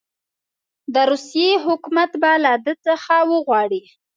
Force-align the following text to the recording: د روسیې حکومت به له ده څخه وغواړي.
د 0.93 0.95
روسیې 1.11 1.51
حکومت 1.65 2.11
به 2.21 2.31
له 2.43 2.53
ده 2.65 2.73
څخه 2.87 3.15
وغواړي. 3.31 3.81